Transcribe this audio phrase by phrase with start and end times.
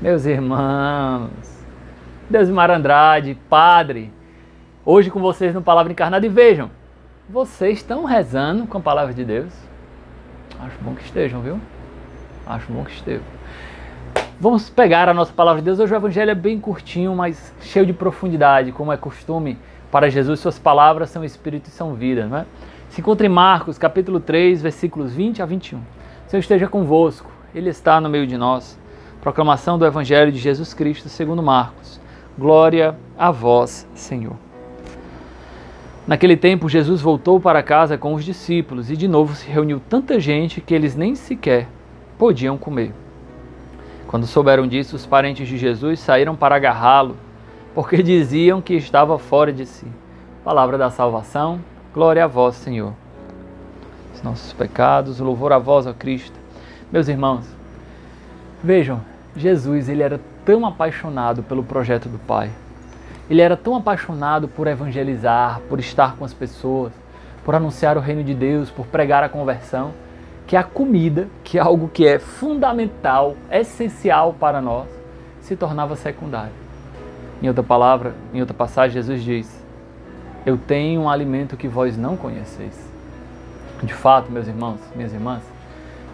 [0.00, 1.28] Meus irmãos,
[2.30, 4.12] Deus Andrade, Padre,
[4.84, 6.70] hoje com vocês no Palavra Encarnada e vejam,
[7.28, 9.52] vocês estão rezando com a Palavra de Deus?
[10.60, 11.60] Acho bom que estejam, viu?
[12.46, 13.24] Acho bom que estejam.
[14.38, 15.80] Vamos pegar a nossa Palavra de Deus.
[15.80, 19.58] Hoje o Evangelho é bem curtinho, mas cheio de profundidade, como é costume
[19.90, 22.46] para Jesus, suas palavras são espírito e são vida, não é?
[22.90, 25.80] Se encontra em Marcos, capítulo 3, versículos 20 a 21.
[26.28, 28.78] Senhor esteja convosco, Ele está no meio de nós.
[29.28, 32.00] Proclamação do Evangelho de Jesus Cristo segundo Marcos.
[32.38, 34.36] Glória a vós, Senhor.
[36.06, 40.18] Naquele tempo, Jesus voltou para casa com os discípulos e de novo se reuniu tanta
[40.18, 41.68] gente que eles nem sequer
[42.16, 42.94] podiam comer.
[44.06, 47.14] Quando souberam disso, os parentes de Jesus saíram para agarrá-lo,
[47.74, 49.86] porque diziam que estava fora de si.
[50.42, 51.60] Palavra da salvação,
[51.92, 52.94] glória a vós, Senhor.
[54.14, 56.40] Os nossos pecados, louvor a vós, ó Cristo.
[56.90, 57.44] Meus irmãos,
[58.64, 59.02] vejam,
[59.40, 62.50] Jesus, ele era tão apaixonado pelo projeto do Pai.
[63.28, 66.92] Ele era tão apaixonado por evangelizar, por estar com as pessoas,
[67.44, 69.92] por anunciar o reino de Deus, por pregar a conversão,
[70.46, 74.88] que a comida, que é algo que é fundamental, essencial para nós,
[75.42, 76.52] se tornava secundário.
[77.42, 79.64] Em outra palavra, em outra passagem, Jesus diz:
[80.44, 82.88] Eu tenho um alimento que vós não conheceis.
[83.82, 85.42] De fato, meus irmãos, minhas irmãs,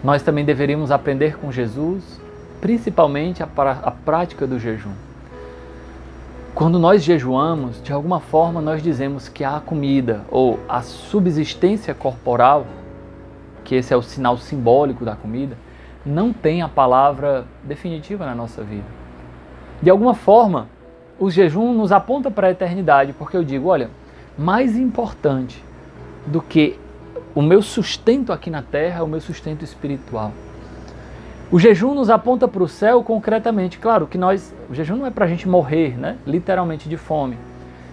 [0.02, 2.20] nós também deveríamos aprender com Jesus,
[2.64, 3.46] principalmente a,
[3.82, 4.94] a prática do jejum.
[6.54, 12.64] Quando nós jejuamos, de alguma forma nós dizemos que a comida ou a subsistência corporal
[13.64, 15.58] que esse é o sinal simbólico da comida,
[16.06, 18.86] não tem a palavra definitiva na nossa vida.
[19.82, 20.66] De alguma forma,
[21.18, 23.90] o jejum nos aponta para a eternidade, porque eu digo, olha,
[24.38, 25.62] mais importante
[26.26, 26.78] do que
[27.34, 30.32] o meu sustento aqui na terra é o meu sustento espiritual.
[31.50, 33.78] O jejum nos aponta para o céu concretamente.
[33.78, 36.16] Claro que nós, o jejum não é para a gente morrer, né?
[36.26, 37.36] literalmente de fome,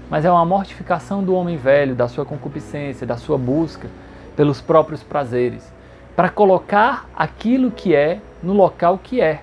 [0.09, 3.87] mas é uma mortificação do homem velho, da sua concupiscência, da sua busca
[4.35, 5.71] pelos próprios prazeres,
[6.15, 9.41] para colocar aquilo que é no local que é.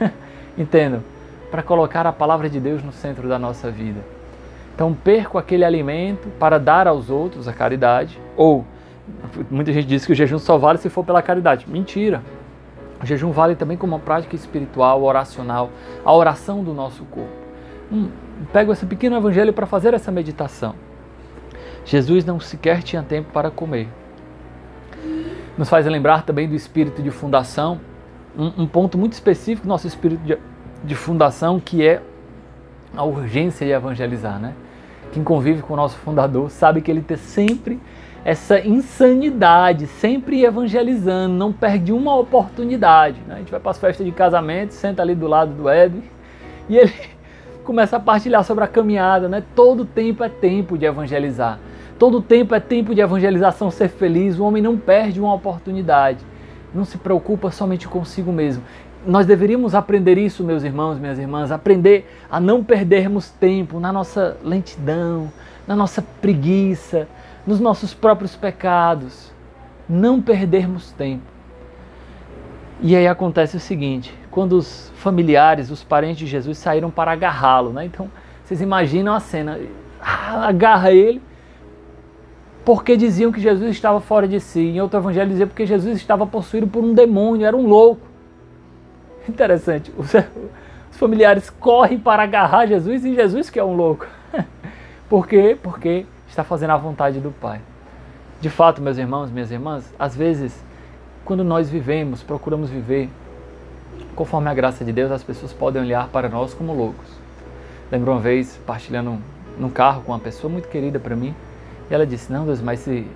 [0.56, 1.02] Entendam?
[1.50, 4.00] Para colocar a palavra de Deus no centro da nossa vida.
[4.74, 8.64] Então, perco aquele alimento para dar aos outros a caridade, ou
[9.50, 11.66] muita gente diz que o jejum só vale se for pela caridade.
[11.68, 12.22] Mentira.
[13.02, 15.70] O jejum vale também como uma prática espiritual, oracional,
[16.04, 17.32] a oração do nosso corpo.
[17.90, 18.10] Hum,
[18.52, 20.74] pego esse pequeno evangelho para fazer essa meditação.
[21.84, 23.88] Jesus não sequer tinha tempo para comer
[25.60, 27.78] nos faz lembrar também do espírito de fundação,
[28.36, 30.38] um, um ponto muito específico do nosso espírito de,
[30.82, 32.00] de, fundação, que é
[32.96, 34.38] a urgência de evangelizar.
[34.38, 34.54] Né?
[35.12, 37.78] Quem convive com o nosso fundador sabe que ele tem sempre
[38.24, 43.20] essa insanidade, sempre evangelizando, não perde uma oportunidade.
[43.26, 43.34] Né?
[43.34, 46.02] A gente vai para as festas de casamento, senta ali do lado do Edwin
[46.68, 46.92] e ele
[47.64, 49.28] começa a partilhar sobre a caminhada.
[49.28, 49.42] Né?
[49.54, 51.58] Todo tempo é tempo de evangelizar.
[51.98, 56.24] Todo tempo é tempo de evangelização ser feliz, o homem não perde uma oportunidade.
[56.74, 58.62] Não se preocupa somente consigo mesmo.
[59.06, 64.36] Nós deveríamos aprender isso, meus irmãos, minhas irmãs, aprender a não perdermos tempo na nossa
[64.44, 65.32] lentidão,
[65.66, 67.08] na nossa preguiça,
[67.46, 69.32] nos nossos próprios pecados.
[69.88, 71.24] Não perdermos tempo.
[72.82, 77.72] E aí acontece o seguinte: quando os familiares, os parentes de Jesus saíram para agarrá-lo,
[77.72, 77.86] né?
[77.86, 78.10] Então,
[78.44, 79.58] vocês imaginam a cena:
[80.00, 81.22] ah, agarra ele,
[82.64, 84.60] porque diziam que Jesus estava fora de si.
[84.60, 88.09] Em outro evangelho dizia porque Jesus estava possuído por um demônio, era um louco.
[89.28, 89.92] Interessante.
[89.96, 90.12] Os,
[90.90, 94.06] os familiares correm para agarrar Jesus e Jesus que é um louco.
[95.08, 95.56] Por quê?
[95.62, 97.60] Porque está fazendo a vontade do Pai.
[98.40, 100.58] De fato, meus irmãos, minhas irmãs, às vezes,
[101.24, 103.10] quando nós vivemos, procuramos viver
[104.14, 107.08] conforme a graça de Deus, as pessoas podem olhar para nós como loucos.
[107.90, 109.18] Lembro uma vez, partilhando
[109.58, 111.34] num carro com uma pessoa muito querida para mim,
[111.90, 113.06] e ela disse: Não, Deus, mas se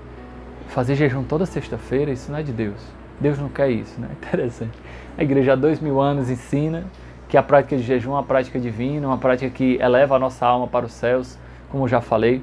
[0.68, 2.80] fazer jejum toda sexta-feira, isso não é de Deus.
[3.20, 4.08] Deus não quer isso, né?
[4.22, 4.78] Interessante.
[5.16, 6.84] A igreja há dois mil anos ensina
[7.28, 10.46] que a prática de jejum é uma prática divina, uma prática que eleva a nossa
[10.46, 11.38] alma para os céus,
[11.70, 12.42] como já falei.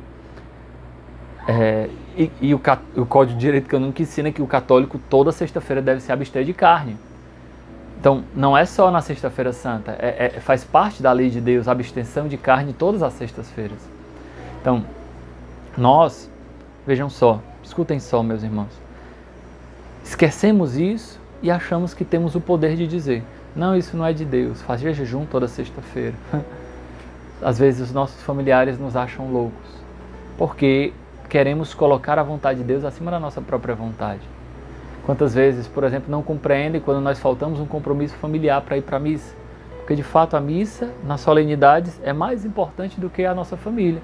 [1.47, 2.61] É, e, e o,
[2.95, 6.53] o, Código de Direito Canônico ensina que o católico toda sexta-feira deve se abster de
[6.53, 6.97] carne.
[7.99, 11.67] Então, não é só na Sexta-feira Santa, é, é, faz parte da lei de Deus
[11.67, 13.77] a abstenção de carne todas as sextas-feiras.
[14.59, 14.83] Então,
[15.77, 16.29] nós,
[16.85, 18.71] vejam só, escutem só, meus irmãos,
[20.03, 23.23] esquecemos isso e achamos que temos o poder de dizer:
[23.55, 26.15] não, isso não é de Deus, fazer jejum toda sexta-feira.
[27.41, 29.69] Às vezes os nossos familiares nos acham loucos,
[30.37, 30.93] porque
[31.27, 34.21] queremos colocar a vontade de Deus acima da nossa própria vontade.
[35.03, 38.97] Quantas vezes, por exemplo, não compreendem quando nós faltamos um compromisso familiar para ir para
[38.97, 39.35] a missa?
[39.79, 44.01] Porque de fato a missa, nas solenidades, é mais importante do que a nossa família.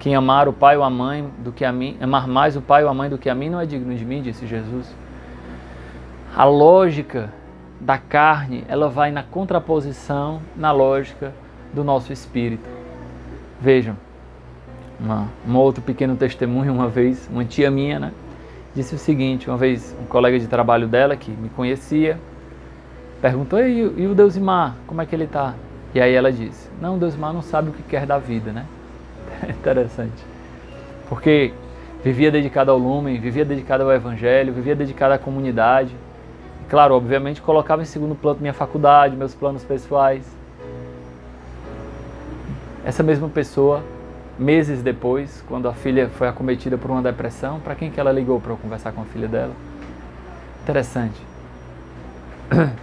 [0.00, 2.82] Quem amar o pai ou a mãe do que a mim, amar mais o pai
[2.82, 4.92] ou a mãe do que a mim não é digno de mim, disse Jesus.
[6.36, 7.32] A lógica
[7.80, 11.32] da carne, ela vai na contraposição na lógica
[11.72, 12.68] do nosso espírito.
[13.60, 13.96] Vejam,
[14.98, 18.12] uma, um outro pequeno testemunho, uma vez, uma tia minha, né,
[18.74, 22.18] disse o seguinte, uma vez um colega de trabalho dela, que me conhecia,
[23.22, 25.54] perguntou, e, e o Deusimar, como é que ele está?
[25.94, 28.66] E aí ela disse, não, Deusimar não sabe o que quer da vida, né?
[29.48, 30.24] Interessante.
[31.08, 31.52] Porque
[32.02, 35.94] vivia dedicado ao lumen, vivia dedicado ao evangelho, vivia dedicado à comunidade.
[36.74, 40.26] Claro, obviamente colocava em segundo plano minha faculdade, meus planos pessoais.
[42.84, 43.80] Essa mesma pessoa,
[44.36, 48.40] meses depois, quando a filha foi acometida por uma depressão, para quem que ela ligou
[48.40, 49.52] para conversar com a filha dela?
[50.64, 51.22] Interessante.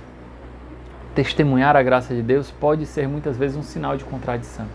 [1.14, 4.68] Testemunhar a graça de Deus pode ser muitas vezes um sinal de contradição.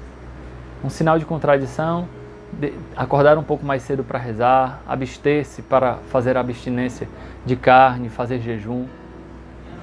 [0.85, 2.07] Um sinal de contradição,
[2.53, 7.09] de acordar um pouco mais cedo para rezar, abster-se para fazer abstinência
[7.47, 8.85] de carne, fazer jejum.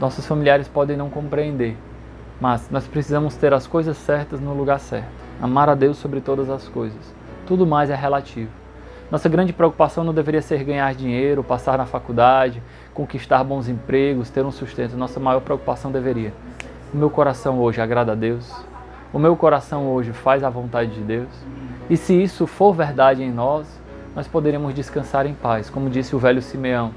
[0.03, 1.77] Nossos familiares podem não compreender,
[2.41, 5.07] mas nós precisamos ter as coisas certas no lugar certo.
[5.41, 7.15] Amar a Deus sobre todas as coisas.
[7.47, 8.51] Tudo mais é relativo.
[9.09, 12.61] Nossa grande preocupação não deveria ser ganhar dinheiro, passar na faculdade,
[12.93, 14.97] conquistar bons empregos, ter um sustento.
[14.97, 16.33] Nossa maior preocupação deveria.
[16.93, 18.53] O meu coração hoje agrada a Deus?
[19.13, 21.29] O meu coração hoje faz a vontade de Deus?
[21.89, 23.65] E se isso for verdade em nós,
[24.13, 26.91] nós poderemos descansar em paz, como disse o velho Simeão.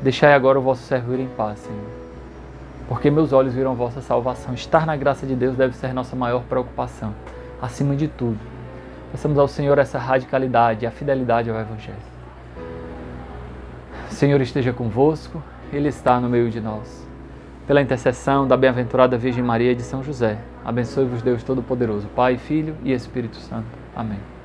[0.00, 2.05] Deixai agora o vosso servo ir em paz, Senhor.
[2.88, 4.54] Porque meus olhos viram vossa salvação.
[4.54, 7.14] Estar na graça de Deus deve ser nossa maior preocupação,
[7.60, 8.38] acima de tudo.
[9.10, 11.96] Peçamos ao Senhor essa radicalidade, a fidelidade ao Evangelho.
[14.10, 15.42] O Senhor esteja convosco,
[15.72, 17.06] Ele está no meio de nós.
[17.66, 22.92] Pela intercessão da bem-aventurada Virgem Maria de São José, abençoe-vos Deus Todo-Poderoso, Pai, Filho e
[22.92, 23.66] Espírito Santo.
[23.94, 24.35] Amém.